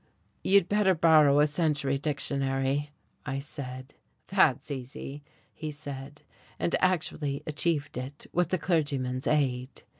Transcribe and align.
"You'd 0.43 0.67
better 0.67 0.95
borrow 0.95 1.39
a 1.41 1.45
Century 1.45 1.99
Dictionary," 1.99 2.89
I 3.23 3.37
said. 3.37 3.93
"That's 4.29 4.71
easy," 4.71 5.23
he 5.53 5.69
said, 5.69 6.23
and 6.57 6.75
actually 6.79 7.43
achieved 7.45 7.95
it, 7.97 8.25
with 8.33 8.49
the 8.49 8.57
clergyman's 8.57 9.27
aid. 9.27 9.83